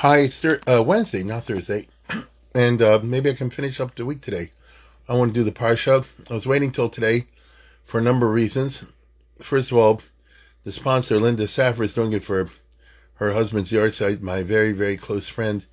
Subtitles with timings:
[0.00, 1.88] Hi, thir- uh, Wednesday, not Thursday,
[2.54, 4.50] and uh, maybe I can finish up the week today.
[5.08, 6.04] I want to do the parsha.
[6.30, 7.28] I was waiting till today
[7.82, 8.84] for a number of reasons.
[9.38, 10.02] First of all,
[10.64, 12.50] the sponsor, Linda Saffer, is doing it for
[13.14, 14.20] her husband's yahrzeit.
[14.20, 15.64] My very, very close friend,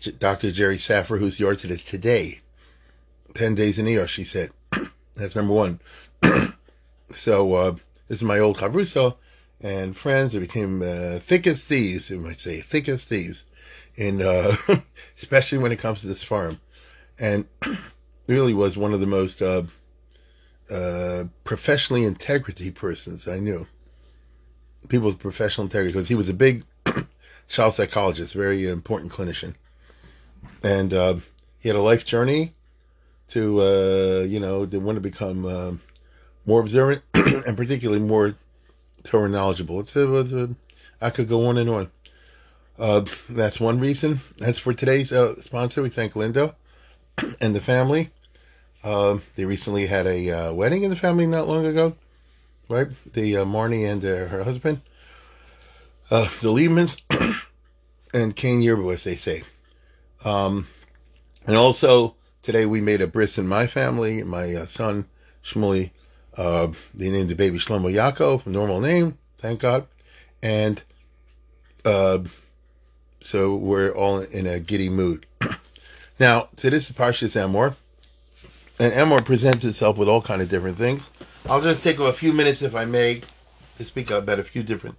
[0.00, 0.50] J- Dr.
[0.50, 2.40] Jerry Saffer, whose yahrzeit is today.
[3.34, 4.50] 10 days in ER, she said.
[5.14, 5.78] That's number one.
[7.10, 7.70] so, uh,
[8.08, 9.14] this is my old Chavrusa
[9.60, 10.34] and friends.
[10.34, 13.44] It became uh, thick as thieves, you might say, thick as thieves
[13.96, 14.56] in uh,
[15.16, 16.60] especially when it comes to this farm,
[17.18, 17.46] and
[18.26, 19.62] really was one of the most uh,
[20.70, 23.66] uh, professionally integrity persons I knew.
[24.88, 26.64] People with professional integrity because he was a big
[27.48, 29.54] child psychologist, very important clinician,
[30.62, 31.16] and uh,
[31.58, 32.52] he had a life journey
[33.28, 35.72] to uh, you know to want to become uh,
[36.46, 37.02] more observant
[37.46, 38.34] and particularly more
[39.02, 39.80] Torah knowledgeable.
[39.80, 40.50] It was a,
[41.00, 41.90] I could go on and on.
[42.80, 44.20] Uh, that's one reason.
[44.38, 45.82] That's for today's uh, sponsor.
[45.82, 46.56] We thank Linda
[47.40, 48.08] and the family.
[48.82, 51.94] Uh, they recently had a uh, wedding in the family not long ago,
[52.70, 52.88] right?
[53.12, 54.80] The uh, Marnie and uh, her husband,
[56.08, 57.02] the Liebmans,
[58.14, 59.42] and Kane Yerbu, as they say.
[60.24, 60.66] Um,
[61.46, 64.22] and also today we made a bris in my family.
[64.22, 65.04] My son
[65.44, 65.90] Shmuley,
[66.34, 69.86] they named the baby Shlomo Yaakov, normal name, thank God,
[70.42, 70.82] and.
[73.20, 75.26] So we're all in a giddy mood.
[76.18, 77.76] now, to this Parshas Emor,
[78.78, 81.10] and Emor presents itself with all kind of different things.
[81.48, 83.20] I'll just take a few minutes, if I may,
[83.76, 84.96] to speak about a few different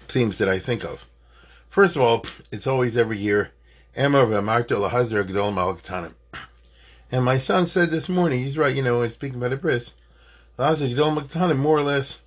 [0.00, 1.06] themes that I think of.
[1.68, 3.52] First of all, it's always every year,
[3.96, 6.14] Emor v'amarto.
[7.12, 9.94] And my son said this morning, he's right, you know, when speaking about a bris,
[10.58, 12.20] lahazir gdol malaktanim more or less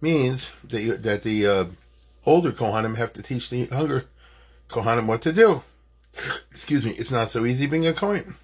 [0.00, 1.64] means that, you, that the uh,
[2.24, 4.04] older Kohanim have to teach the younger
[4.70, 5.62] Kohanim what to do.
[6.50, 8.34] Excuse me, it's not so easy being a Kohen.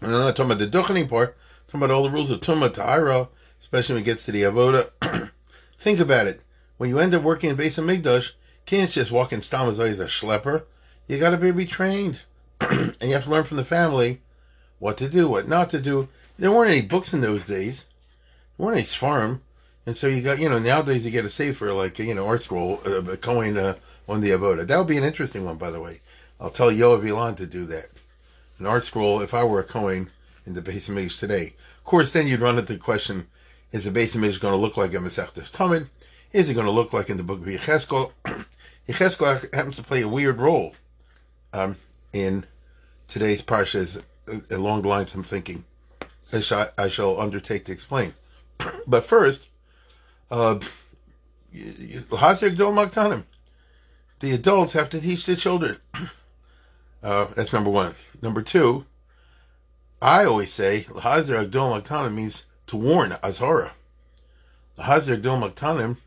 [0.00, 2.40] And I'm not talking about the Duchening part, I'm talking about all the rules of
[2.40, 3.28] Tumah, Ta'ira,
[3.58, 4.90] especially when it gets to the Avoda.
[5.78, 6.42] Think about it.
[6.76, 8.32] When you end up working in Beis Hamikdash,
[8.66, 10.64] can't just walk in Stamazai as a schlepper.
[11.06, 12.24] You gotta be retrained.
[12.60, 14.20] and you have to learn from the family
[14.78, 16.08] what to do, what not to do.
[16.38, 17.86] There weren't any books in those days.
[18.56, 19.42] There weren't any farm.
[19.86, 23.12] And so you got, you know, nowadays you get a safer, like, you know, ArtScroll,
[23.12, 23.74] uh, Cohen, uh,
[24.08, 24.66] on the Avoda.
[24.66, 26.00] That would be an interesting one, by the way.
[26.40, 27.86] I'll tell Yoav Ilan to do that.
[28.58, 30.08] An art scroll, if I were a Cohen
[30.46, 31.54] in the Beis Hamikdash today.
[31.78, 33.28] Of course, then you'd run into the question,
[33.72, 35.88] is the Beis Hamikdash going to look like a Masechtas Tamid?
[36.32, 38.12] Is it going to look like in the book of Yecheskel?
[38.88, 40.74] Yecheskel happens to play a weird role
[41.52, 41.76] um,
[42.12, 42.44] in
[43.08, 44.02] today's Parsha,
[44.50, 45.64] along the lines I'm thinking.
[46.32, 48.14] I shall, I shall undertake to explain.
[48.86, 49.48] but first,
[50.30, 50.58] uh,
[51.54, 53.24] Maktanim
[54.24, 55.76] the adults have to teach the children.
[57.02, 57.92] Uh, that's number one.
[58.22, 58.86] Number two,
[60.00, 63.72] I always say Lahazir Agdol Maktanim means to warn Azhara.
[64.78, 65.98] Lahazir Agdol Maktanim,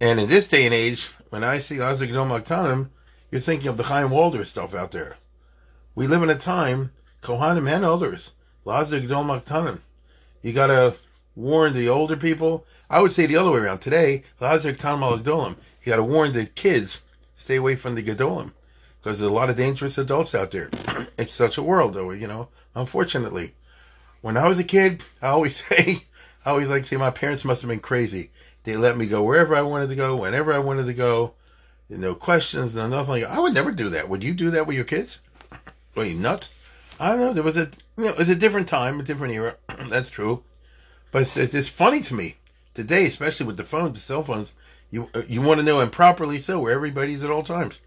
[0.00, 2.88] and in this day and age, when I see Lahazir Agdol Maktanim,
[3.30, 5.18] you're thinking of the Chaim Walder stuff out there.
[5.94, 6.90] We live in a time,
[7.20, 8.32] Kohanim and others,
[8.66, 9.82] Lahazir Agdol Maktanim.
[10.42, 10.96] You gotta
[11.36, 12.66] warn the older people.
[12.90, 13.78] I would say the other way around.
[13.78, 15.54] Today, Lahazir Agdol Agdolim.
[15.84, 17.02] You gotta warn the kids
[17.42, 18.52] stay away from the Gedolim
[19.00, 20.70] because there's a lot of dangerous adults out there.
[21.18, 23.52] it's such a world, though, you know, unfortunately.
[24.20, 26.04] When I was a kid, I always say,
[26.46, 28.30] I always like to say my parents must have been crazy.
[28.62, 31.34] They let me go wherever I wanted to go, whenever I wanted to go.
[31.90, 33.24] No questions, no nothing.
[33.24, 34.08] I would never do that.
[34.08, 35.18] Would you do that with your kids?
[35.96, 36.54] Are you nuts?
[37.00, 37.32] I don't know.
[37.32, 39.56] There was a, you know, it was a different time, a different era.
[39.90, 40.44] That's true.
[41.10, 42.36] But it's, it's funny to me
[42.72, 44.54] today, especially with the phones, the cell phones.
[44.92, 47.80] You you want to know, and properly so, where everybody's at all times.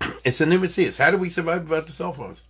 [0.24, 0.96] It's a new Matthias.
[0.98, 2.44] How do we survive without the cell phones?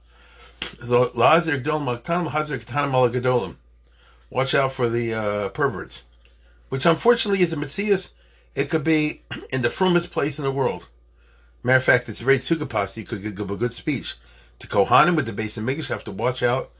[4.31, 6.05] Watch out for the uh, perverts,
[6.69, 8.15] which unfortunately is a Matthias.
[8.55, 10.89] It could be in the frumest place in the world.
[11.65, 12.97] Matter of fact, it's very tsukapas.
[12.97, 14.15] You could give a good speech.
[14.61, 16.71] To Kohanim with the Beis Hamikdash have to watch out.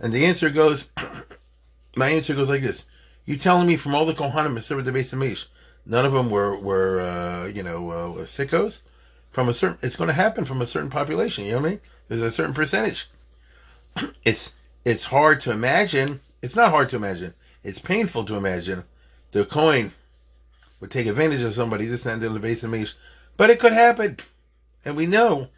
[0.00, 0.90] And the answer goes,
[1.96, 2.86] my answer goes like this.
[3.28, 5.48] You telling me from all the Kohanim Beis Hamikdash,
[5.84, 8.80] none of them were were uh, you know uh, sickos?
[9.28, 11.44] From a certain, it's going to happen from a certain population.
[11.44, 11.80] You know what I mean?
[12.08, 13.06] There's a certain percentage.
[14.24, 16.20] It's it's hard to imagine.
[16.40, 17.34] It's not hard to imagine.
[17.62, 18.84] It's painful to imagine
[19.32, 19.92] the coin
[20.80, 22.94] would take advantage of somebody just not in the Beis Hamikdash,
[23.36, 24.16] but it could happen,
[24.86, 25.48] and we know.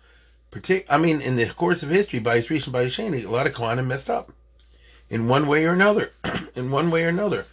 [0.50, 3.52] Partic- I mean, in the course of history, by his by Shani, a lot of
[3.52, 4.32] Kohanim messed up
[5.08, 6.10] in one way or another.
[6.56, 7.46] in one way or another.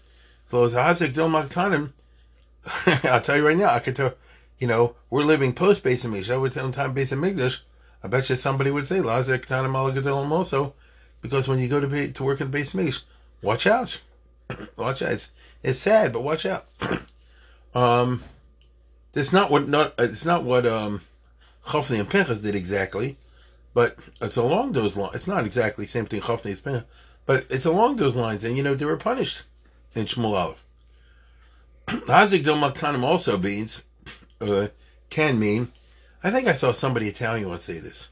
[0.48, 1.92] So as Maktanim,
[3.06, 4.14] I'll tell you right now, I could tell
[4.60, 6.34] you know, we're living post Beis Hamikdash.
[6.34, 7.62] I would tell time Beis Hamikdash.
[8.04, 10.74] I bet you somebody would say Lazar Ketanim Malagadolim also,
[11.22, 13.04] because when you go to be, to work in Hamikdash,
[13.42, 14.02] watch out,
[14.78, 15.12] watch out.
[15.12, 15.32] It's
[15.64, 16.66] it's sad, but watch out.
[17.76, 18.24] um,
[19.14, 21.02] that's not what not it's not what um
[21.66, 23.18] Chofni and Pinchas did exactly,
[23.74, 25.16] but it's along those lines.
[25.16, 26.84] It's not exactly the same thing Chofni and Pinchas,
[27.26, 28.44] but it's along those lines.
[28.44, 29.44] And you know they were punished
[29.98, 30.56] in Shmuel.
[31.88, 33.84] Hazik Maktanim also means
[34.42, 34.68] uh,
[35.10, 35.72] can mean.
[36.24, 38.10] I think I saw somebody Italian once say this.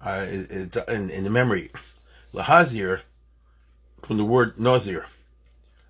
[0.00, 1.70] Uh, in, in the memory,
[2.34, 3.00] lahazir
[4.02, 5.06] from the word nazir.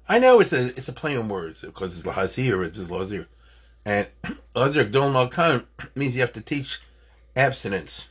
[0.08, 3.26] I know it's a it's a play on words because it's lahazir, it's just lazir,
[3.84, 4.06] and
[4.54, 5.66] gdol malkan
[5.96, 6.80] means you have to teach
[7.34, 8.08] abstinence.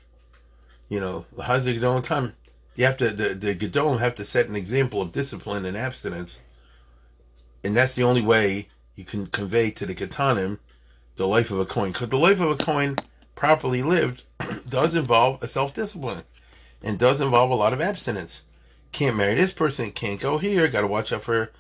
[0.90, 2.34] You know, lahazir malkan.
[2.76, 6.42] You have to the the gedolim have to set an example of discipline and abstinence,
[7.66, 10.60] and that's the only way you can convey to the katanim
[11.16, 11.92] the life of a coin.
[11.92, 12.98] Because the life of a coin,
[13.36, 14.26] properly lived,
[14.70, 16.24] does involve a self discipline
[16.84, 18.44] and does involve a lot of abstinence.
[18.92, 21.52] Can't marry this person, can't go here, got to watch out for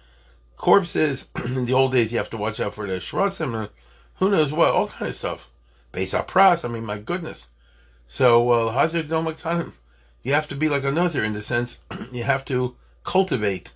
[0.56, 1.30] corpses.
[1.46, 3.70] In the old days, you have to watch out for the shrotzim, and
[4.16, 5.50] who knows what, all kind of stuff.
[5.92, 7.50] Base pras, I mean, my goodness.
[8.06, 9.74] So, uh, Hazir Domaktanim,
[10.22, 11.82] you have to be like a Nazir in the sense
[12.12, 13.74] you have to cultivate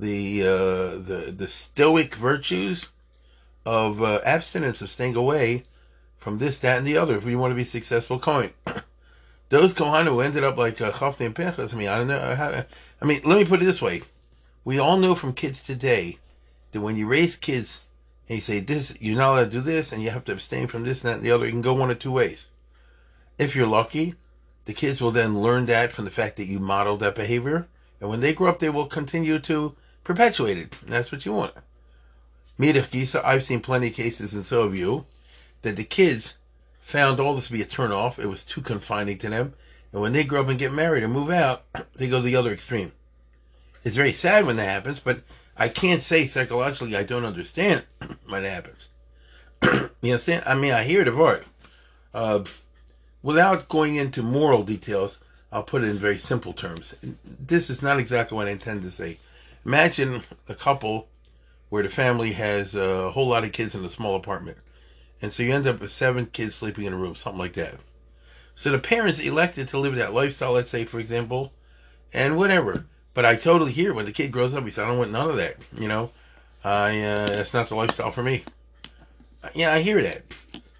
[0.00, 2.88] the uh, the the stoic virtues
[3.66, 5.64] of uh, abstinence of staying away
[6.16, 8.50] from this, that, and the other if you want to be successful Kohen.
[9.48, 12.34] Those Kohanim who ended up like uh, and Pinchas, I mean, I don't know.
[12.36, 12.64] How,
[13.02, 14.02] I mean, let me put it this way:
[14.64, 16.18] we all know from kids today
[16.70, 17.82] that when you raise kids
[18.28, 20.68] and you say this, you're not allowed to do this, and you have to abstain
[20.68, 22.50] from this, and that, and the other, you can go one of two ways.
[23.38, 24.14] If you're lucky,
[24.66, 27.66] the kids will then learn that from the fact that you modeled that behavior,
[28.00, 29.74] and when they grow up, they will continue to
[30.10, 30.82] perpetuate it.
[30.82, 31.54] And that's what you want.
[32.58, 35.06] Midach Gisa, I've seen plenty of cases, and so have you,
[35.62, 36.38] that the kids
[36.78, 38.18] found all this to be a turn off.
[38.18, 39.54] It was too confining to them.
[39.92, 41.64] And when they grow up and get married and move out,
[41.94, 42.92] they go to the other extreme.
[43.84, 45.20] It's very sad when that happens, but
[45.56, 47.84] I can't say psychologically I don't understand
[48.28, 48.88] when it happens.
[49.62, 50.42] you understand?
[50.46, 51.44] I mean, I hear the word.
[52.12, 52.44] Uh,
[53.22, 55.22] without going into moral details,
[55.52, 56.94] I'll put it in very simple terms.
[57.24, 59.18] This is not exactly what I intend to say.
[59.64, 61.08] Imagine a couple
[61.68, 64.58] where the family has a whole lot of kids in a small apartment.
[65.22, 67.76] And so you end up with seven kids sleeping in a room, something like that.
[68.54, 71.52] So the parents elected to live that lifestyle, let's say, for example,
[72.12, 72.86] and whatever.
[73.14, 75.30] But I totally hear when the kid grows up, he says, I don't want none
[75.30, 75.56] of that.
[75.76, 76.10] You know,
[76.64, 78.44] I, uh, that's not the lifestyle for me.
[79.54, 80.22] Yeah, I hear that.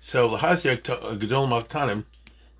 [0.00, 2.04] So Lahazir Gadol Maktanim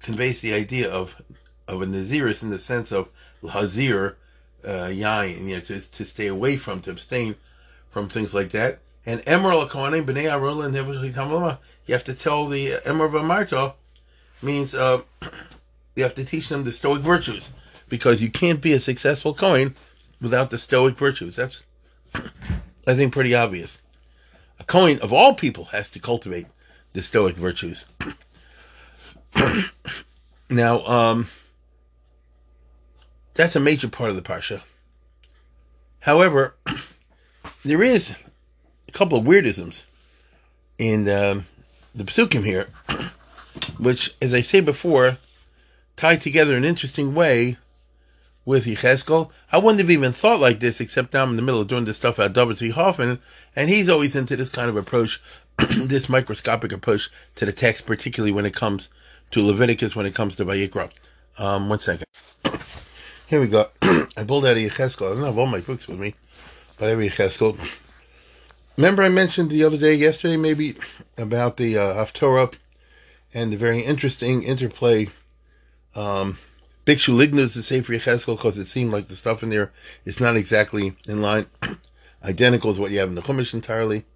[0.01, 1.21] conveys the idea of
[1.69, 3.11] of a Naziris in the sense of
[3.43, 4.17] Lahazir
[4.65, 7.35] uh, Yain, you know, to, to stay away from, to abstain
[7.89, 8.79] from things like that.
[9.07, 10.75] And Emerald Kohanim Bnei Arul and
[11.87, 13.75] you have to tell the Emer Marto
[14.43, 15.03] means uh,
[15.97, 17.51] you have to teach them the Stoic virtues
[17.89, 19.75] because you can't be a successful Kohen
[20.21, 21.37] without the Stoic virtues.
[21.37, 21.65] That's
[22.15, 23.83] I think pretty obvious.
[24.59, 26.47] A Kohen of all people has to cultivate
[26.93, 27.87] the Stoic virtues.
[30.51, 31.29] now, um,
[33.35, 34.61] that's a major part of the parsha.
[36.01, 36.57] However,
[37.65, 38.17] there is
[38.89, 39.85] a couple of weirdisms
[40.79, 41.45] in um,
[41.95, 42.69] the psukim here,
[43.79, 45.17] which, as I say before,
[45.97, 47.59] tie together in an interesting way
[48.45, 49.31] with Yecheskel.
[49.53, 51.85] I wouldn't have even thought like this, except now I'm in the middle of doing
[51.85, 52.71] this stuff at David T.
[52.71, 53.21] Hoffman,
[53.55, 55.21] and he's always into this kind of approach,
[55.59, 58.89] this microscopic approach to the text, particularly when it comes
[59.33, 60.91] to Leviticus, when it comes to Vayikra.
[61.39, 62.07] Um, one second.
[63.31, 63.69] Here we go.
[63.83, 65.09] I pulled out a Yecheskel.
[65.09, 66.17] I don't have all my books with me
[66.81, 67.57] by Rabbi Cheskel.
[68.77, 70.75] Remember, I mentioned the other day, yesterday maybe,
[71.17, 72.59] about the uh, Haftorah
[73.33, 75.11] and the very interesting interplay.
[75.95, 76.39] Um,
[76.85, 79.71] Bikshu Lignus say for Yecheskel because it seemed like the stuff in there
[80.05, 81.47] is not exactly in line,
[82.25, 84.07] identical to what you have in the Chumash entirely.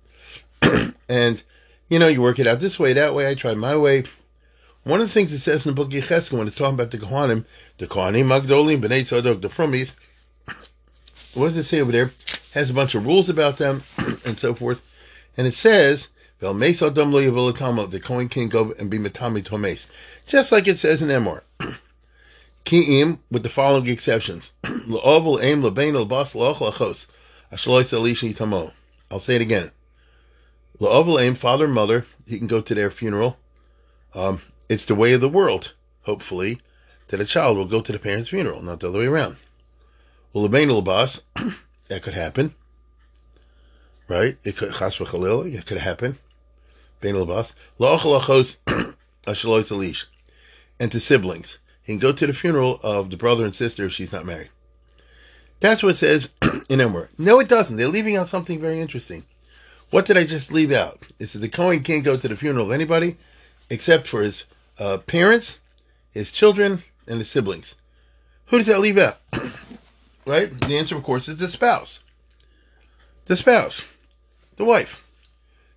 [1.09, 1.41] and,
[1.89, 3.29] you know, you work it out this way, that way.
[3.29, 4.07] I tried my way.
[4.83, 6.99] One of the things it says in the book Yecheskel when it's talking about the
[6.99, 7.47] Kohanim,
[7.79, 9.95] the Kohanim Magdolim, B'nai Tzadok, the Frumis,
[11.35, 12.13] what does it say over there?
[12.55, 13.83] has a bunch of rules about them
[14.25, 14.97] and so forth.
[15.37, 19.91] And it says, the coin can go and be metami tomes.
[20.27, 21.43] Just like it says in Emor.
[22.65, 24.53] Ki'im, with the following exceptions.
[29.11, 29.71] I'll say it again.
[30.81, 33.37] La'ovel aim, father and mother, he can go to their funeral.
[34.15, 36.61] Um, it's the way of the world, hopefully,
[37.09, 39.37] that a child will go to the parent's funeral, not the other way around.
[40.33, 41.23] Well, the boss,
[41.89, 42.55] That could happen.
[44.09, 44.37] Right?
[44.45, 46.19] It could, chas it could happen.
[47.03, 47.55] achos
[49.27, 50.07] ashalois alish,
[50.81, 51.59] and to siblings.
[51.83, 54.49] He can go to the funeral of the brother and sister if she's not married.
[55.61, 56.31] That's what it says
[56.69, 57.09] in Emor.
[57.19, 57.77] No, it doesn't.
[57.77, 59.25] They're leaving out something very interesting.
[59.91, 61.07] What did I just leave out?
[61.19, 63.17] It said the Kohen can't go to the funeral of anybody
[63.71, 64.47] except for his
[64.79, 65.61] uh, parents,
[66.11, 67.75] his children, and his siblings.
[68.47, 69.19] Who does that leave out?
[70.27, 70.51] right?
[70.51, 72.03] The answer, of course, is the spouse.
[73.27, 73.91] The spouse,
[74.57, 75.09] the wife.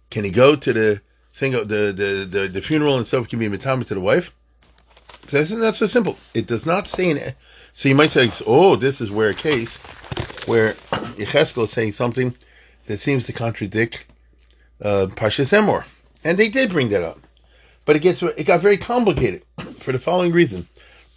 [0.09, 3.29] Can he go to the single the the the, the funeral and stuff?
[3.29, 4.33] Can be matama to the wife?
[5.27, 6.17] So that's not so simple.
[6.33, 7.19] It does not say in.
[7.73, 9.77] So you might say, "Oh, this is where a case
[10.47, 10.71] where
[11.19, 12.35] Yecheskel is saying something
[12.87, 14.05] that seems to contradict
[14.81, 15.85] uh, Pashas Emor,"
[16.23, 17.19] and they did bring that up,
[17.85, 19.43] but it gets it got very complicated
[19.79, 20.67] for the following reason.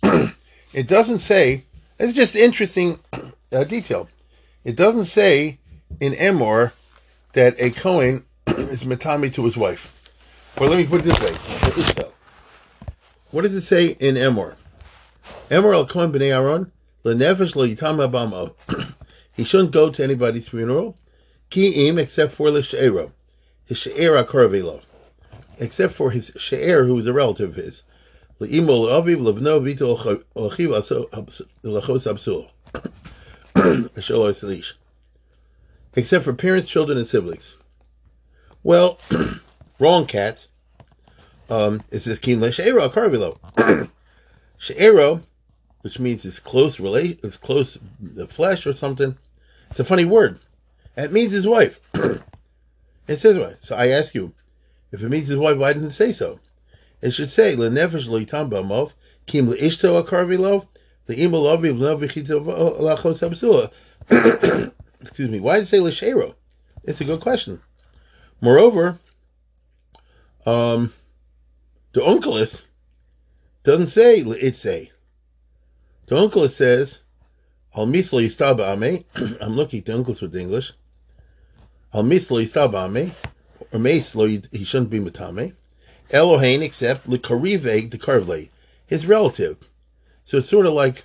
[0.73, 1.65] it doesn't say.
[1.99, 2.99] It's just interesting
[3.53, 4.09] uh, detail.
[4.65, 5.59] It doesn't say
[6.01, 6.73] in Emor
[7.33, 9.97] that a Cohen is matami to his wife.
[10.59, 12.11] Or let me put it this way:
[13.31, 14.57] What does it say in Emor?
[15.51, 16.73] Emor al Cohen b'nei Aaron
[17.05, 18.55] lenefesh lo yitama bamo.
[19.33, 20.97] He shouldn't go to anybody's funeral.
[21.51, 23.13] Ki im except for the she'ero,
[23.65, 24.83] his she'era koravelo,
[25.59, 27.83] except for his she'er who is a relative of his.
[35.95, 37.59] Except for parents, children, and siblings.
[38.63, 38.99] Well,
[39.79, 40.49] wrong, cats.
[41.51, 43.39] Um, it says kin she'ero koravelo.
[44.57, 45.21] She'ero,
[45.83, 49.19] which means it's close relation, it's close the flesh or something.
[49.71, 50.39] It's a funny word.
[50.97, 51.81] It means his wife.
[53.07, 53.63] it says what?
[53.65, 54.33] So I ask you,
[54.93, 56.41] if it means his wife, why didn't it say so?
[57.01, 58.93] It should say lenefesh lo yitam b'amov
[59.27, 60.69] kim leishto akarvi lo
[61.09, 62.45] le'ima lovi v'levichito
[62.81, 63.71] lachos absula.
[65.01, 65.41] Excuse me.
[65.41, 66.35] Why did it say l'shero?
[66.85, 67.61] It's a good question.
[68.41, 68.99] Moreover,
[70.47, 70.93] um,
[71.93, 72.65] the onkelos
[73.63, 74.91] doesn't say say.
[76.07, 77.01] The onkelos says
[77.75, 79.05] Al mislo yistaba ame.
[79.41, 80.73] I'm looking at the Onkelos with English.
[81.95, 83.13] Al mislo yistaba ame.
[83.73, 85.55] Or meslo, he shouldn't be matame.
[86.13, 88.49] Elohain except likarive the karvle,
[88.87, 89.57] his relative.
[90.25, 91.05] So it's sort of like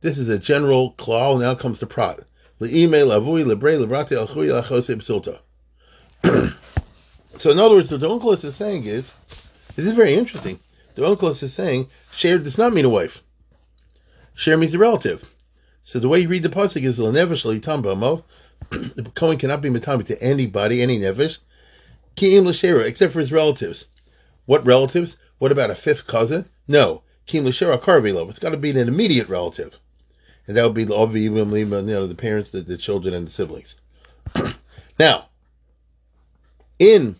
[0.00, 1.40] this is a general klal.
[1.40, 2.20] Now comes the prat.
[2.60, 3.78] Lebrate.
[7.38, 9.12] So in other words, what the Onkelos is saying is,
[9.76, 10.58] this is very interesting.
[10.96, 13.22] The Onkelos is saying, share does not mean a wife.
[14.34, 15.32] Share means a relative.
[15.82, 18.22] So the way you read the pasuk is lenevish tamba
[18.70, 21.38] The Kohen cannot be matami to anybody, any nevish,
[22.16, 23.86] ki'im l'shera, except for his relatives.
[24.48, 25.18] What relatives?
[25.36, 26.46] What about a fifth cousin?
[26.66, 28.30] No, ki'im l'shera karvilov.
[28.30, 29.78] It's got to be an immediate relative,
[30.46, 33.76] and that would be the you know, the parents, the, the children, and the siblings.
[34.98, 35.26] now,
[36.78, 37.16] in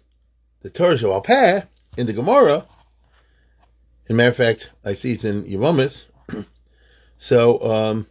[0.62, 1.66] the Torah Shabbat
[1.98, 2.64] in the Gemara,
[4.04, 6.06] as a matter of fact, I see it's in Yavamis.
[7.18, 8.06] so,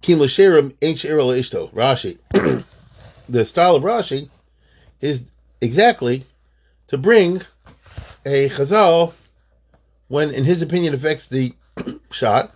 [0.00, 1.04] Kim Lashirim H.
[1.04, 2.16] Ishto, Rashi.
[3.28, 4.30] the style of Rashi
[5.02, 6.24] is exactly
[6.86, 7.42] to bring
[8.28, 9.14] a chazal
[10.08, 11.54] when, in his opinion, affects the
[12.10, 12.54] shot.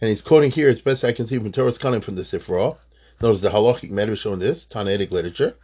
[0.00, 2.76] And he's quoting here, as best I can see from Torah's coming from the Sifra.
[3.20, 5.56] Notice the halachic medrash on this, Tanaitic literature.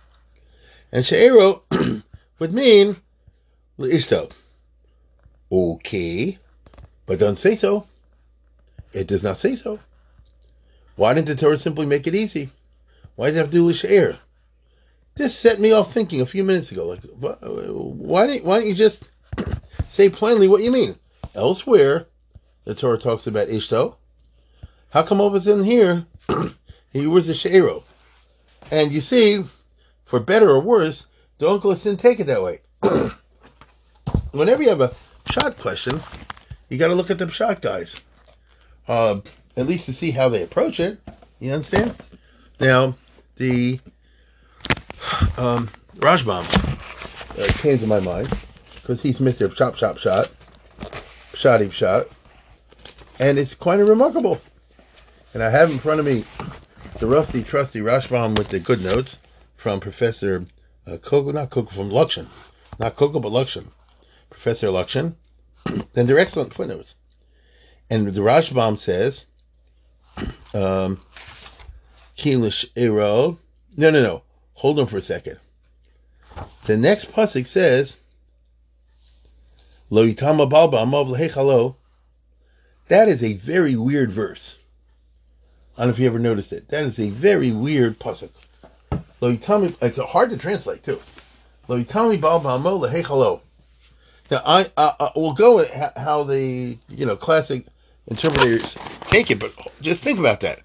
[0.91, 1.63] And She'ero
[2.39, 2.97] would mean
[3.79, 4.33] Ishto.
[5.51, 6.39] Okay,
[7.05, 7.87] but doesn't say so.
[8.95, 9.81] It does not say so.
[10.97, 12.51] Why didn't the Torah simply make it easy?
[13.17, 14.19] Why does it have to do share?
[15.15, 16.89] This set me off thinking a few minutes ago.
[16.89, 19.11] Like, why don't why don't you just
[19.89, 20.97] say plainly what you mean?
[21.35, 22.07] Elsewhere,
[22.65, 23.97] the Torah talks about Ishto.
[24.91, 26.07] How come over in here
[26.93, 27.85] he was a shero?
[28.71, 29.45] And you see,
[30.05, 31.07] for better or worse,
[31.39, 32.61] the Onkelos didn't take it that way.
[34.33, 34.95] Whenever you have a
[35.27, 36.01] shot question,
[36.69, 38.01] you got to look at the shot guys.
[38.89, 39.21] Uh,
[39.57, 40.99] at least to see how they approach it.
[41.39, 41.97] You understand?
[42.61, 42.97] Now,
[43.37, 43.81] the
[45.39, 46.45] um, Rashbam
[47.39, 48.31] uh, came to my mind
[48.75, 49.55] because he's Mr.
[49.55, 50.31] Shop, Shop, Shot,
[51.33, 52.09] Shotty Shot,
[53.19, 54.41] and it's quite remarkable.
[55.35, 56.25] And I have in front of me
[56.99, 59.19] the rusty, trusty Rashbam with the good notes
[59.55, 60.47] from Professor
[60.87, 62.27] uh, not Coco, from Lockshin.
[62.79, 63.67] Not Coco, but Lockshin.
[64.31, 65.15] Professor Lockshin.
[65.67, 66.97] and they're excellent footnotes.
[67.89, 69.27] And the Rashbam says
[70.55, 71.01] um,
[72.17, 73.39] Kilish Ero.
[73.77, 74.23] No, no, no.
[74.63, 75.39] Hold on for a second.
[76.67, 77.97] The next pasuk says,
[79.91, 81.75] Lo yitama balba amav lehechalo.
[82.87, 84.59] That is a very weird verse.
[85.77, 86.69] I don't know if you ever noticed it.
[86.69, 88.31] That is a very weird pasuk.
[89.21, 89.75] Lo yitama.
[89.83, 91.01] It's hard to translate too.
[91.67, 93.41] Lo yitami bal ba'amo lehechalo.
[94.31, 97.67] Now I, I, I will go with how the you know classic
[98.07, 98.79] interpreters
[99.09, 100.61] take it, but just think about that.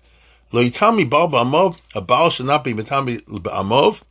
[0.52, 1.78] Lo yitami bal ba'amov.
[1.96, 4.04] A baal should not be mitami ba'amov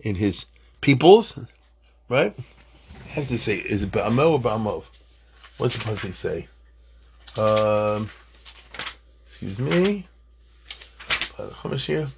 [0.00, 0.46] in his
[0.80, 1.38] peoples,
[2.08, 2.34] right?
[3.10, 3.56] How does it say?
[3.56, 4.84] Is it ba'amo or ba'amov?
[5.58, 6.48] What's the pasuk say?
[7.36, 8.10] Um,
[9.24, 10.06] excuse me.
[11.36, 12.08] Chumash here.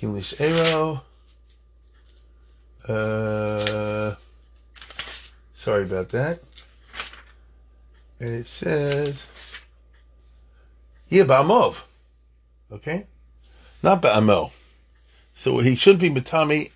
[0.00, 1.02] English arrow.
[2.86, 4.14] Uh,
[5.52, 6.40] sorry about that.
[8.20, 9.28] And it says,
[11.08, 11.84] yeah, ba'amov.
[12.72, 13.06] Okay?
[13.82, 14.52] Not ba'amo.
[15.34, 16.70] So he shouldn't be matami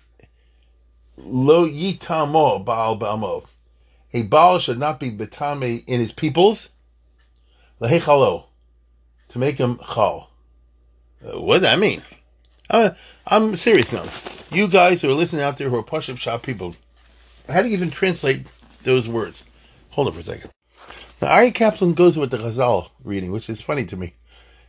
[1.17, 3.47] lo yitamo baal ba'amov.
[4.13, 6.69] A Baal should not be betame in his peoples.
[7.81, 8.45] Lahechalo.
[9.29, 10.29] To make him chal.
[11.25, 12.03] Uh, what does that mean?
[12.69, 12.91] Uh,
[13.25, 14.05] I'm serious now.
[14.55, 16.75] You guys who are listening out there who are push-up shop people,
[17.49, 18.51] how do you even translate
[18.83, 19.45] those words?
[19.91, 20.51] Hold on for a second.
[21.19, 24.13] Now, Ari Kaplan goes with the Chazal reading, which is funny to me.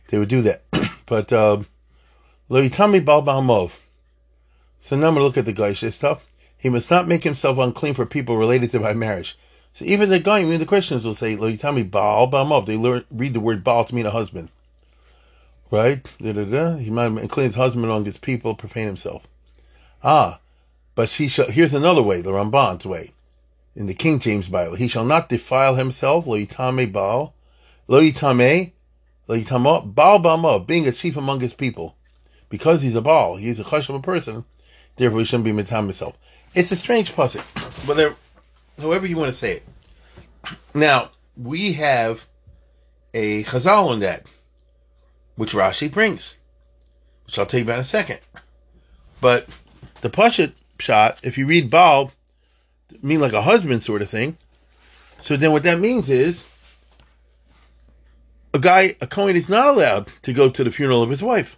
[0.07, 0.63] They would do that.
[1.05, 1.67] But, um,
[2.47, 3.79] Lo Yitami Bal Ba'amov.
[4.77, 6.27] So now I'm going to look at the Geisha stuff.
[6.57, 9.37] He must not make himself unclean for people related to by marriage.
[9.73, 12.65] So even the guy, even the Christians will say, Lo Yitami Baal Ba'amov.
[12.65, 14.49] They learn, read the word Baal to mean a husband.
[15.71, 16.03] Right?
[16.21, 16.75] Da, da, da.
[16.77, 19.27] He might include his husband among his people, profane himself.
[20.03, 20.39] Ah,
[20.93, 23.11] but he shall, here's another way, the Ramban's way.
[23.75, 27.33] In the King James Bible, he shall not defile himself, lo yitame Baal,
[29.27, 31.95] lo yitame, lo yitamo, Baal Ba'amo, being a chief among his people.
[32.49, 34.45] Because he's a Baal, he's a chush of a person,
[34.95, 36.17] therefore he shouldn't be mitam himself.
[36.53, 37.43] It's a strange puzzle,
[37.85, 38.15] but
[38.79, 39.63] however you want to say it.
[40.73, 42.27] Now, we have
[43.13, 44.27] a chazal on that
[45.35, 46.35] which Rashi brings,
[47.25, 48.19] which I'll tell you about in a second.
[49.19, 49.47] But
[50.01, 52.11] the Pashat shot, if you read Baal,
[53.01, 54.37] mean like a husband sort of thing.
[55.19, 56.45] So then what that means is
[58.55, 61.57] a guy, a Kohen is not allowed to go to the funeral of his wife.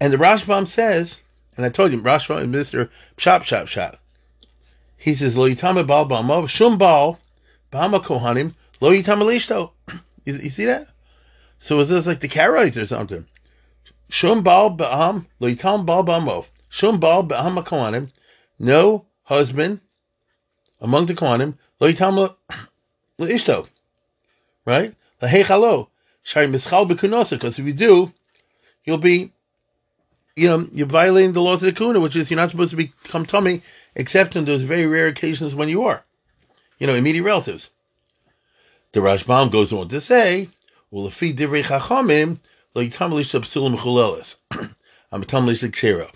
[0.00, 1.20] And the Rashbam says,
[1.56, 2.88] and I told you, Rashbam is Mr.
[3.16, 3.96] Shop Shop Shop.
[4.96, 7.18] He says, Lo yitama bal ba'amav, shum bal,
[7.72, 9.72] ba'ama kohanim, lo yitama lishto.
[10.24, 10.86] You, you see that?
[11.58, 13.24] So is this like the Karaites or something?
[14.10, 16.50] Shum bal ba'am, lo yitam bal ba'amov.
[16.68, 18.12] Shum bal ba'am kohanim.
[18.58, 19.80] No husband
[20.82, 22.36] among the kohanim, lo yitam
[23.18, 23.66] ishto.
[24.68, 24.94] Right?
[25.22, 25.88] Mischal
[26.36, 27.30] b'kunosa.
[27.30, 28.12] Because if you do,
[28.84, 29.32] you'll be,
[30.36, 32.76] you know, you're violating the laws of the kuna, which is you're not supposed to
[32.76, 33.62] become tummy
[33.94, 36.04] except on those very rare occasions when you are.
[36.78, 37.70] You know, immediate relatives.
[38.92, 40.50] The Rashbam goes on to say,
[40.90, 42.38] he divrei chachamim,
[42.74, 44.36] lo yitam lisha chulelis.
[45.10, 46.10] I'm a tam lisha kshera,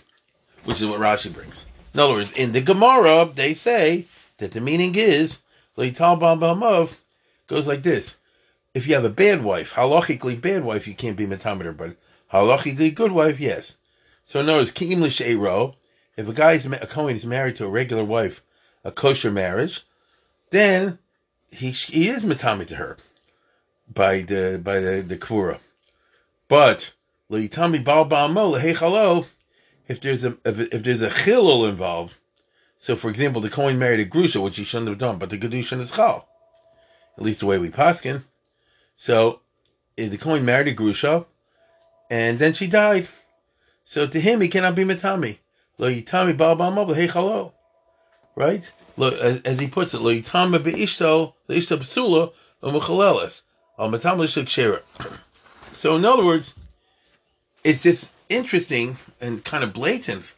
[0.65, 1.65] which is what Rashi brings.
[1.95, 4.05] In other words, in the Gemara, they say
[4.37, 5.41] that the meaning is,
[5.79, 6.99] lo yitam ba'amav,
[7.47, 8.19] goes like this.
[8.75, 11.97] If you have a bad wife, halachically bad wife, you can't be metameter, but
[12.33, 13.77] halachically good wife, yes.
[14.25, 15.75] So notice, ki'im l'she'ero,
[16.17, 18.43] if a guy is a Kohen is married to a regular wife,
[18.85, 19.83] a kosher marriage,
[20.51, 20.99] then
[21.51, 22.97] he he is matami to her
[23.93, 25.61] by the by the the kvura.
[26.49, 26.95] But
[27.31, 29.29] leitami bal ba'amo lehechalo,
[29.87, 32.17] if there's a if, if there's a chilul involved,
[32.79, 35.39] so for example, the Kohen married a grusha, which he shouldn't have done, but the
[35.39, 36.29] gedushin is chal,
[37.17, 38.25] at least the way we paskin.
[39.03, 39.41] So
[39.97, 41.27] the Kohen married a grusha,
[42.09, 43.09] and then she died.
[43.83, 45.39] So to him, he cannot be matami.
[45.77, 47.53] Lo yitami bal ba'amo lehechalo,
[48.37, 48.73] right?
[48.97, 53.43] As, as he puts it, lo yitami beishto leishto psula umechaleles.
[55.73, 56.55] So in other words,
[57.65, 60.37] it's just interesting and kind of blatant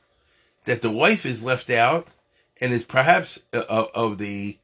[0.64, 2.08] that the wife is left out
[2.62, 4.56] and is perhaps uh, of the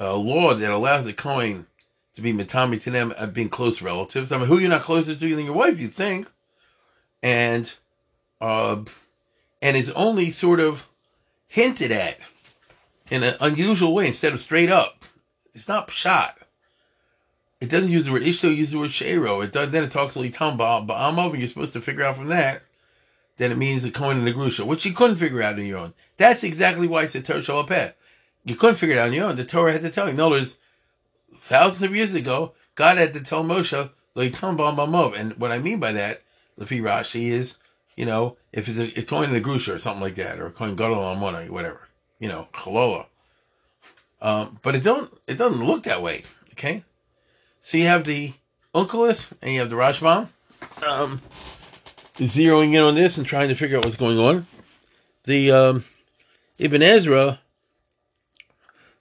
[0.00, 1.66] uh, law that allows the Kohen
[2.14, 4.32] to be matami to them and being close relatives.
[4.32, 6.28] I mean, who you're not closer to than your wife, you think,
[7.22, 7.72] and
[8.40, 8.82] uh,
[9.60, 10.88] and is only sort of
[11.46, 12.18] hinted at
[13.10, 15.04] in an unusual way instead of straight up.
[15.54, 16.38] It's not shot.
[17.60, 19.44] It doesn't use the word ishto, it uses the word shero.
[19.44, 22.62] It does, then it talks litam ba'amov, and you're supposed to figure out from that
[23.36, 25.78] that it means a coin and a grusha, which you couldn't figure out on your
[25.78, 25.94] own.
[26.16, 27.94] That's exactly why it's a Torah Shalapeh.
[28.44, 29.36] You couldn't figure it out on your own.
[29.36, 30.14] The Torah had to tell you.
[30.14, 30.58] In other words,
[31.42, 33.90] thousands of years ago, God had to tell Moshe.
[34.14, 36.22] And what I mean by that,
[36.58, 37.58] Lefi Rashi, is,
[37.96, 40.46] you know, if it's a, a coin and a grusha or something like that, or
[40.46, 41.88] a coin gadol whatever,
[42.20, 43.06] you know, chalola.
[44.20, 46.84] Um, but it don't, it doesn't look that way, okay?
[47.60, 48.34] So you have the
[48.72, 50.28] Onkelos and you have the Rashbam
[50.86, 51.20] um,
[52.18, 54.46] zeroing in on this and trying to figure out what's going on.
[55.24, 55.84] the um,
[56.58, 57.40] Ibn Ezra.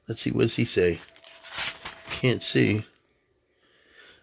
[0.07, 0.99] Let's see, what does he say?
[2.21, 2.83] Can't see.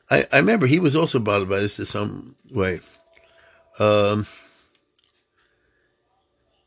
[0.09, 2.79] I, I remember he was also bothered by this in some way.
[3.81, 4.25] Um,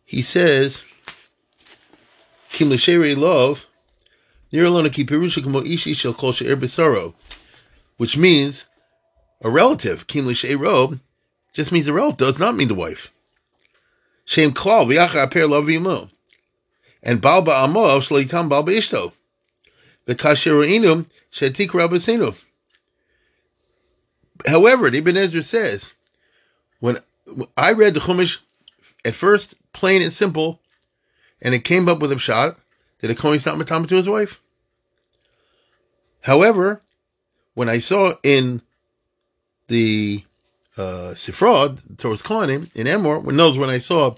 [0.03, 0.83] he says,
[2.49, 3.65] Kim love,
[7.97, 8.65] which means
[9.41, 10.07] a relative.
[10.07, 10.27] Kim
[10.59, 10.99] robe
[11.53, 13.09] just means a relative, does not mean the wife.
[14.25, 16.09] Shem klal v'yachar aper lo
[17.01, 19.13] And balba amo shloitam balba ishto.
[20.05, 22.39] V'kasher inum shetik rabasinu.
[24.45, 25.93] However, the Ibn Ezra says,
[26.79, 26.99] when
[27.55, 28.39] I read the Chumash
[29.05, 30.59] at first, plain and simple,
[31.41, 32.57] and it came up with a shot
[32.99, 34.41] that a Kohen's not matama to his wife.
[36.21, 36.81] However,
[37.53, 38.61] when I saw in
[39.67, 40.23] the
[40.77, 44.15] uh, Sifrod, Toras Kohanim, in Emor, when knows when I saw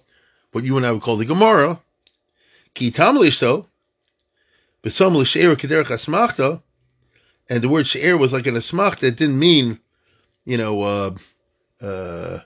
[0.52, 1.80] what you and I would call the Gemara,
[2.74, 3.68] Ki tam lishto,
[4.82, 6.62] besam l'she'er kederech asmachta,
[7.50, 9.80] and the word she'er was like an asmach that didn't mean,
[10.46, 11.12] you know, uh,
[11.82, 12.40] uh,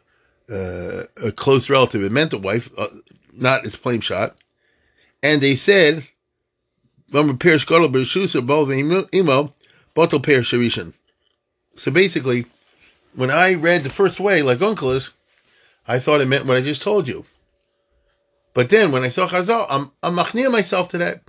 [0.49, 2.03] uh, a close relative.
[2.03, 2.87] It meant a wife, uh,
[3.33, 4.35] not its plain shot.
[5.21, 6.07] And they said,
[7.09, 7.23] so
[11.91, 12.45] basically,
[13.15, 15.13] when I read the first way, like Uncle's,
[15.87, 17.25] I thought it meant what I just told you.
[18.53, 21.21] But then when I saw Chazal, I'm, I'm machnia myself to that.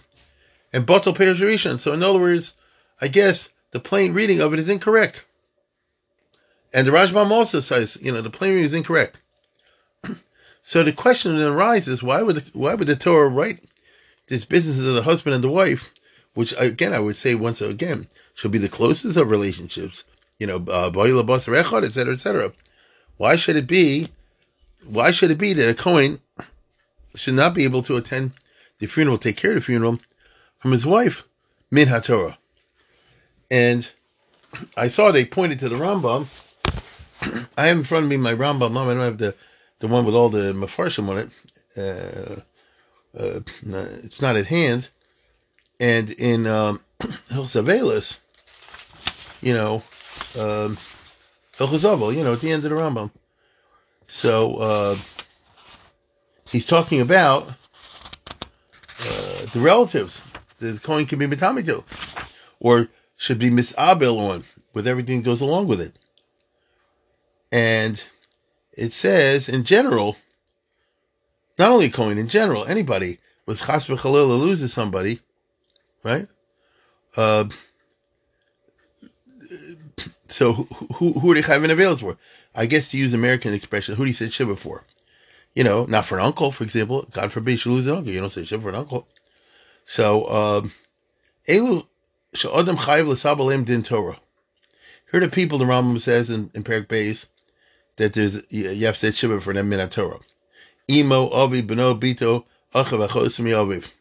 [0.72, 1.78] And Batal Perisharishan.
[1.78, 2.54] So in other words,
[3.00, 5.24] I guess the plain reading of it is incorrect.
[6.72, 9.20] And the Rashbam also says, you know, the plain reading is incorrect.
[10.62, 13.64] so the question then arises, why would the, why would the Torah write
[14.28, 15.92] this business of the husband and the wife,
[16.34, 20.04] which again I would say once again should be the closest of relationships,
[20.38, 22.52] you know, uh, etc., etc.
[23.16, 24.08] Why should it be?
[24.86, 26.20] Why should it be that a Kohen
[27.16, 28.32] should not be able to attend
[28.78, 29.98] the funeral, take care of the funeral
[30.60, 31.24] from his wife,
[31.70, 32.36] min haTorah?
[33.50, 33.90] And
[34.76, 36.26] I saw they pointed to the Rambam.
[37.58, 38.76] I have in front of me my Rambam.
[38.76, 39.34] I don't have the
[39.80, 41.30] the one with all the mafarshim on it.
[41.76, 42.40] Uh,
[43.18, 43.40] uh,
[44.04, 44.88] it's not at hand.
[45.80, 46.80] And in um,
[49.40, 49.82] you know,
[50.38, 50.76] um,
[51.60, 53.12] you know, at the end of the Rambam.
[54.06, 54.96] So uh,
[56.50, 57.52] he's talking about uh,
[59.52, 60.22] the relatives
[60.58, 61.84] the coin can be mitami to,
[62.60, 65.98] or should be misabel on, with everything that goes along with it.
[67.52, 68.02] And
[68.72, 70.16] it says, in general,
[71.58, 75.20] not only a Kohen, in general, anybody with chas v'chalil loses somebody,
[76.04, 76.28] right?
[77.16, 77.46] Uh,
[80.28, 82.16] so who who are they having avails for?
[82.54, 84.84] I guess to use American expression, who do you say shiva for?
[85.54, 87.08] You know, not for an uncle, for example.
[87.10, 88.12] God forbid you lose an uncle.
[88.12, 89.08] You don't say shiva for an uncle.
[89.86, 90.72] So, um,
[91.48, 91.84] elu
[92.34, 94.18] she'odem chayiv l'sabalim din Torah.
[95.10, 97.28] Here the people the Rambam says in, in Perak Beis
[97.96, 100.20] that there's have shiva for them in Torah.
[100.88, 103.92] Imo, Avi, Beno, Bito, Achav, Achosimi, Aviv.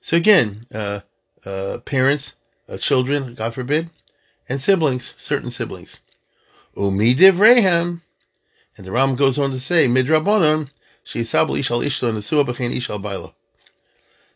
[0.00, 1.00] So again, uh,
[1.44, 2.36] uh, parents,
[2.68, 3.90] uh, children, God forbid,
[4.48, 6.00] and siblings, certain siblings.
[6.76, 8.00] Umi divrehem.
[8.76, 10.70] And the Ram goes on to say, Midrabonon,
[11.04, 13.34] Shisabli Ishal Ishto, Nesua Bechain Ishal Baila.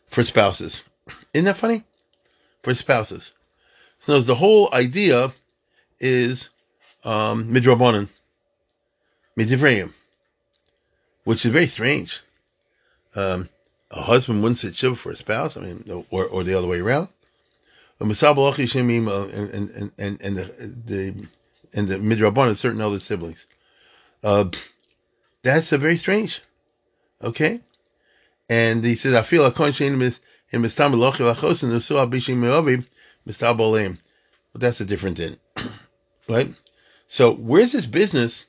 [0.07, 0.83] For spouses.
[1.33, 1.85] Isn't that funny?
[2.63, 3.33] For spouses.
[3.99, 5.33] So the whole idea
[5.99, 6.49] is
[7.03, 8.09] um, Midrabonon.
[9.37, 9.93] Midivrehim
[11.23, 12.21] which is very strange.
[13.15, 13.49] Um,
[13.91, 15.55] a husband wouldn't sit shiva for a spouse.
[15.57, 17.09] I mean, or, or the other way around.
[17.99, 21.27] And and and and the
[21.73, 23.47] and the midrabban and certain other siblings.
[24.23, 24.45] Uh,
[25.41, 26.41] that's a very strange.
[27.23, 27.59] Okay,
[28.49, 30.19] and he says, "I feel a conscience
[30.53, 32.85] in mistam lochi lachos and usu abishim meovi
[33.27, 33.97] mistab
[34.53, 35.37] But that's a different thing,
[36.29, 36.53] right?
[37.07, 38.45] So where's this business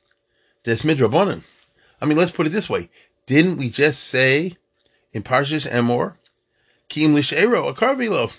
[0.63, 1.43] that's midrabanan?
[2.01, 2.91] I mean, let's put it this way.
[3.27, 4.55] Didn't we just say
[5.15, 6.17] in Parshas Emor,
[6.89, 8.39] Kim Lishero, a Karvilov,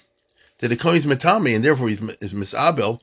[0.60, 3.00] that the Kohen's Matami, and therefore he's, Misabel,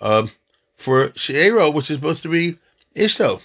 [0.00, 0.26] uh,
[0.74, 2.58] for Sheero, which is supposed to be
[2.94, 3.40] Ishto.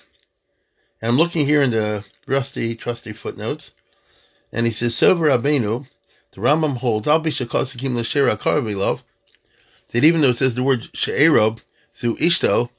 [1.02, 3.74] And I'm looking here in the rusty, trusty footnotes,
[4.52, 5.88] and he says, Sover Abenu,
[6.38, 9.02] the Rambam holds, Al Bishakosikim Lishera Karvilov,
[9.92, 11.60] that even though it says the word Sheero,
[11.96, 12.70] Zu Ishto,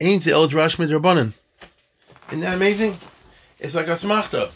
[0.00, 1.32] ain't the El Drash Midrabanan.
[2.26, 2.98] Isn't that amazing?
[3.60, 4.50] It's like a smachta.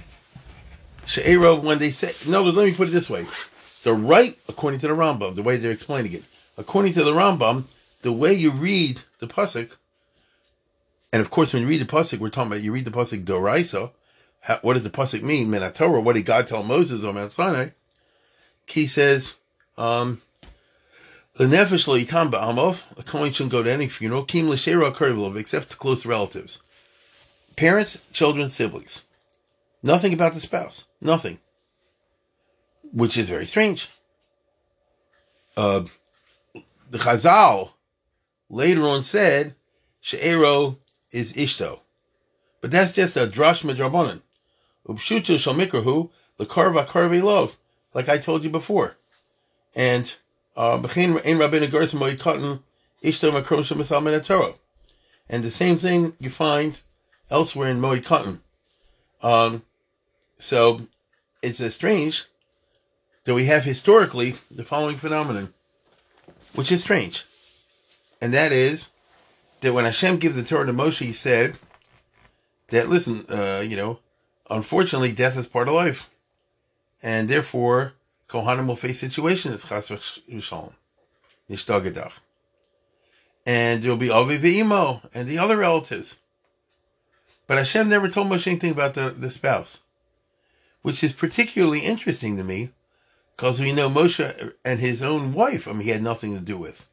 [1.07, 3.27] She'ero, when they say, no, let me put it this way.
[3.85, 6.27] The right, according to the Rambam, the way they're explaining it,
[6.59, 7.71] according to the Rambam,
[8.03, 9.77] the way you read the pasuk,
[11.13, 13.25] and of course, when you read the pasuk, we're talking about you read the pasuk
[13.25, 13.93] doraisa,
[14.63, 15.53] what does the pasuk mean?
[15.73, 16.01] Torah.
[16.01, 17.69] What did God tell Moses on Mount Sinai?
[18.73, 19.37] He says,
[19.77, 20.23] um,
[21.37, 22.85] the nefesh lo yitam ba'amov.
[22.99, 24.25] A kohen shouldn't go to any funeral.
[24.25, 26.63] Kim l'shera karivlov, except to close relatives,
[27.57, 29.03] parents, children, siblings.
[29.83, 30.87] Nothing about the spouse.
[31.01, 31.39] Nothing.
[32.93, 33.89] Which is very strange.
[35.57, 35.85] Uh,
[36.91, 37.73] the Chazal
[38.49, 39.55] later on said,
[40.01, 40.79] She'ero
[41.11, 41.81] is Ishto.
[42.61, 44.23] But that's just a drash midrabanan.
[44.87, 47.57] Upshutu shal mikrahu, the karva karvi love,
[47.95, 48.97] like I told you before.
[49.75, 50.15] And,
[50.57, 50.81] uh,
[55.29, 56.83] and the same thing you find
[57.31, 58.41] elsewhere in Moed Katan.
[59.23, 59.63] Um,
[60.39, 60.81] so
[61.43, 62.25] it's a strange
[63.25, 65.55] that we have historically the following phenomenon,
[66.55, 67.25] which is strange.
[68.21, 68.91] And that is
[69.61, 71.59] that when Hashem gave the Torah to Moshe, he said
[72.69, 74.01] that, listen, uh, you know,
[74.51, 76.11] unfortunately, death is part of life.
[77.03, 77.95] And therefore,
[78.29, 80.75] Kohanim will face situations, chas v'shalom,
[81.51, 82.13] nishtagedach.
[83.45, 86.21] And there will be Avi v'imo and the other relatives.
[87.47, 89.83] But Hashem never told Moshe anything about the, the spouse,
[90.83, 92.71] which is particularly interesting to me
[93.37, 96.57] because we know Moshe and his own wife, I mean, he had nothing to do
[96.57, 96.89] with.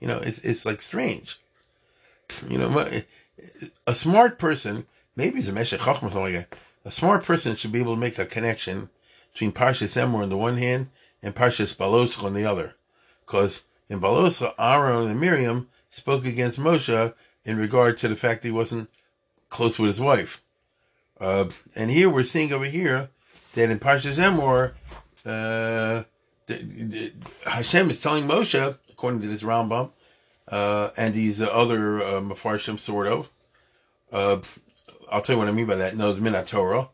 [0.00, 1.38] You know, it's, it's like strange.
[2.48, 3.02] You know,
[3.86, 6.58] a smart person, maybe he's a Meshech Chachma, something like that.
[6.84, 8.88] A smart person should be able to make a connection
[9.34, 10.88] between Parshas Emor on the one hand
[11.22, 12.76] and Parshas Baloscha on the other.
[13.26, 17.12] Because in Baloscha, Aaron and Miriam spoke against Moshe
[17.44, 18.88] in regard to the fact that he wasn't
[19.50, 20.40] close with his wife.
[21.20, 23.10] Uh, and here we're seeing over here
[23.54, 24.74] that in Parshas Emor,
[25.26, 26.04] uh,
[27.50, 29.90] Hashem is telling Moshe, according to this Rambam,
[30.48, 33.30] uh, and these other uh, Mefarshim, sort of.
[34.12, 34.38] Uh,
[35.10, 35.96] I'll tell you what I mean by that.
[35.96, 36.18] Knows
[36.48, 36.88] Torah.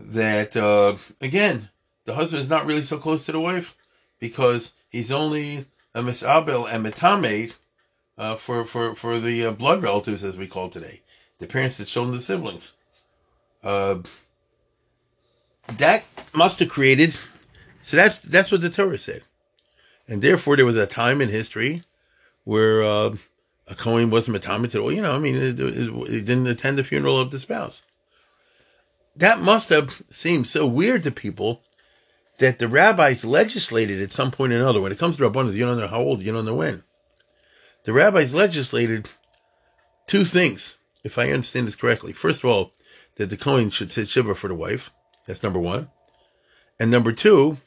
[0.00, 1.70] That uh, again,
[2.04, 3.74] the husband is not really so close to the wife
[4.20, 7.56] because he's only a misabel and metamed
[8.16, 11.00] uh, for for for the uh, blood relatives, as we call today,
[11.38, 12.74] the parents, the children, the siblings.
[13.64, 13.98] Uh,
[15.78, 17.16] that must have created.
[17.82, 19.22] So that's that's what the Torah said,
[20.06, 21.82] and therefore there was a time in history
[22.44, 23.16] where uh,
[23.66, 26.84] a Kohen wasn't Matama to You know, I mean, it, it, it didn't attend the
[26.84, 27.82] funeral of the spouse.
[29.18, 31.64] That must have seemed so weird to people
[32.38, 34.80] that the rabbis legislated at some point or another.
[34.80, 36.84] When it comes to Rabbanas, you don't know how old, you don't know when.
[37.82, 39.08] The rabbis legislated
[40.06, 42.12] two things, if I understand this correctly.
[42.12, 42.72] First of all,
[43.16, 44.92] that the Kohen should sit Shiva for the wife.
[45.26, 45.90] That's number one.
[46.78, 47.58] And number two,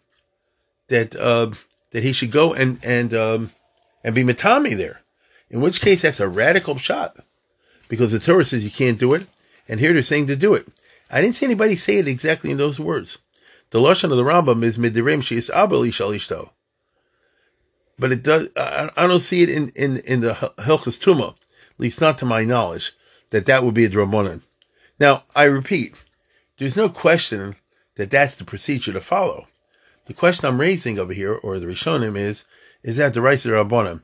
[0.88, 1.52] that uh,
[1.92, 3.52] that he should go and and um,
[4.06, 5.02] and be Matami there.
[5.50, 7.18] In which case, that's a radical shot
[7.90, 9.28] because the Torah says you can't do it,
[9.68, 10.66] and here they're saying to do it.
[11.12, 13.18] I didn't see anybody say it exactly in those words.
[13.72, 16.52] The lashon of the Rambam is midirem sheis abel ishalishto,
[18.00, 18.48] but it does.
[18.56, 22.26] I, I, don't see it in in in the Hilchas Tuma, at least not to
[22.26, 22.94] my knowledge,
[23.30, 24.42] that that would be a dramonin.
[25.00, 25.96] Now I repeat,
[26.58, 27.56] there's no question
[27.96, 29.48] that that's the procedure to follow.
[30.06, 32.46] The question I'm raising over here, or the Rishonim, is
[32.84, 34.02] is that the rights of the Rabbanim,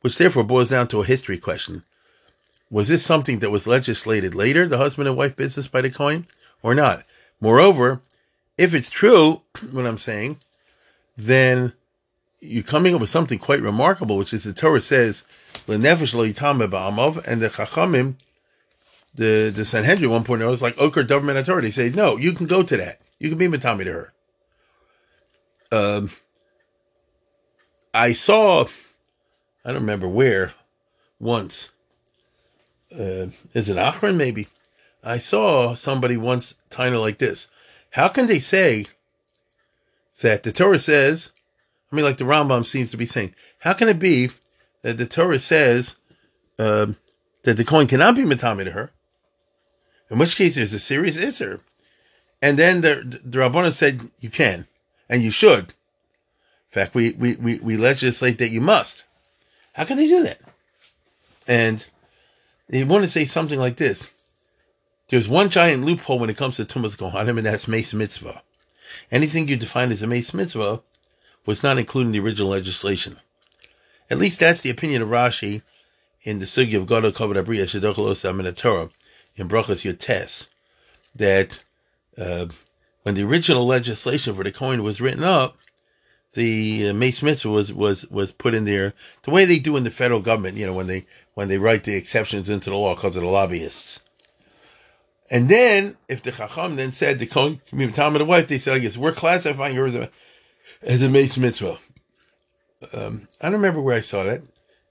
[0.00, 1.84] which therefore boils down to a history question.
[2.70, 6.26] Was this something that was legislated later, the husband and wife business by the Kohen,
[6.62, 7.04] or not?
[7.40, 8.02] Moreover,
[8.56, 9.42] if it's true,
[9.72, 10.38] what I'm saying,
[11.16, 11.72] then
[12.40, 15.24] you're coming up with something quite remarkable, which is the Torah says,
[15.66, 18.14] "Lenefesh lo ba'amav," and the Chachamim,
[19.14, 21.68] the the Sanhedrin, one point, I was like Oker government authority.
[21.68, 23.00] They say, "No, you can go to that.
[23.18, 24.12] You can be matami to her."
[25.70, 26.10] Um,
[27.92, 28.66] I saw,
[29.64, 30.54] I don't remember where,
[31.18, 31.72] once.
[32.92, 34.16] Uh, is it Akron?
[34.16, 34.48] Maybe.
[35.02, 37.48] I saw somebody once kind of like this.
[37.90, 38.86] How can they say
[40.20, 41.32] that the Torah says,
[41.90, 44.30] I mean, like the Rambam seems to be saying, how can it be
[44.82, 45.96] that the Torah says
[46.58, 46.88] uh,
[47.44, 48.90] that the coin cannot be matami to her?
[50.10, 51.60] In which case, there's a serious isser.
[52.40, 54.66] And then the, the Rabbanah said, you can,
[55.08, 55.60] and you should.
[55.60, 59.04] In fact, we, we, we, we legislate that you must.
[59.74, 60.40] How can they do that?
[61.46, 61.86] And
[62.68, 64.12] they want to say something like this.
[65.08, 68.42] There's one giant loophole when it comes to Tumas Kohanim, and that's Mace Mitzvah.
[69.10, 70.82] Anything you define as a Mace Mitzvah
[71.46, 73.16] was not included in the original legislation.
[74.10, 75.62] At least that's the opinion of Rashi
[76.24, 78.90] in the Sugi of Gadol Kavod Abriya Shedochalos Torah
[79.36, 80.48] in Brachas Yotes,
[81.14, 81.64] that
[82.18, 82.48] uh,
[83.02, 85.56] when the original legislation for the coin was written up,
[86.34, 88.92] the uh, Mace Mitzvah was, was, was put in there
[89.22, 91.84] the way they do in the federal government, you know, when they, when they write
[91.84, 94.04] the exceptions into the law because of the lobbyists.
[95.30, 97.60] And then, if the Chacham then said the Kohen
[97.92, 100.10] Tom of the wife, they said, I guess we're classifying yours as a,
[100.82, 101.78] as a Mace Mitzvah.
[102.94, 104.42] Um, I don't remember where I saw that.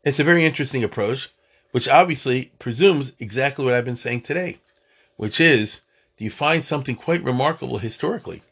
[0.03, 1.29] It's a very interesting approach,
[1.71, 4.57] which obviously presumes exactly what I've been saying today,
[5.15, 5.81] which is,
[6.17, 8.43] do you find something quite remarkable historically?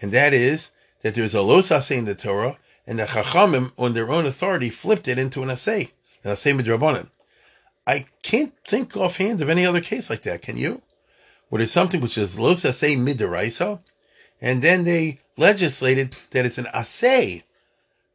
[0.00, 3.94] And that is that there's a los asay in the Torah, and the Chachamim, on
[3.94, 5.90] their own authority, flipped it into an asay,
[6.22, 7.08] an asay midrabanan.
[7.86, 10.42] I can't think offhand of any other case like that.
[10.42, 10.82] Can you?
[11.48, 13.80] Where there's something which is los asay midaraisa,
[14.40, 17.42] and then they legislated that it's an asay,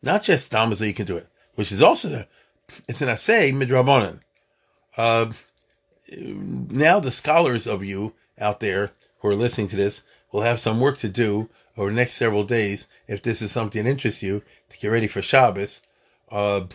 [0.02, 2.28] not just damaza you can do it, which is also the,
[2.88, 4.22] it's an asay midrabanan.
[4.98, 5.32] Uh,
[6.18, 10.80] now the scholars of you out there who are listening to this will have some
[10.80, 14.44] work to do over the next several days if this is something that interests you
[14.70, 15.82] to get ready for Shabbos.
[16.30, 16.66] Uh,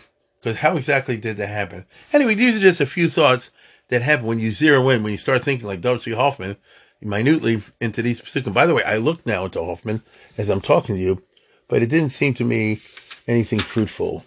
[0.45, 1.85] because how exactly did that happen?
[2.13, 3.49] Anyway, these are just a few thoughts
[3.89, 6.15] that happen when you zero in, when you start thinking like W.
[6.15, 6.57] Hoffman
[7.01, 8.53] minutely into these psukim.
[8.53, 10.01] By the way, I look now into Hoffman
[10.37, 11.21] as I'm talking to you,
[11.67, 12.79] but it didn't seem to me
[13.27, 14.25] anything fruitful.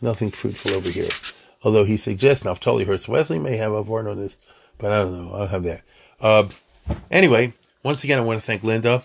[0.00, 1.10] Nothing fruitful over here.
[1.62, 4.38] Although he suggests Naftali Herz Wessely may have a word on this,
[4.78, 5.34] but I don't know.
[5.34, 5.82] I'll have that.
[6.20, 6.48] Uh,
[7.10, 9.02] anyway, once again, I want to thank Linda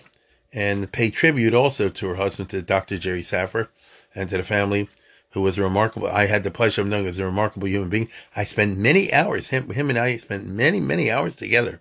[0.52, 2.96] and pay tribute also to her husband, to Dr.
[2.96, 3.68] Jerry Saffer,
[4.14, 4.88] and to the family
[5.30, 6.08] who was remarkable.
[6.08, 8.08] I had the pleasure of knowing as a remarkable human being.
[8.34, 11.80] I spent many hours, him, him and I spent many, many hours together.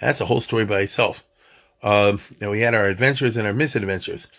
[0.00, 1.22] That's a whole story by itself.
[1.82, 4.30] Um, and we had our adventures and our misadventures.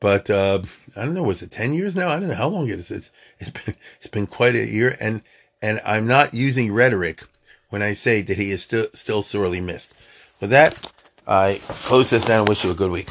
[0.00, 0.62] But uh,
[0.96, 2.08] I don't know, was it ten years now?
[2.08, 2.90] I don't know how long it is.
[2.90, 5.22] It's it's been it's been quite a year, and
[5.60, 7.24] and I'm not using rhetoric
[7.70, 9.94] when I say that he is still still sorely missed.
[10.40, 10.92] With that,
[11.26, 12.46] I close this down.
[12.46, 13.06] Wish you a good week.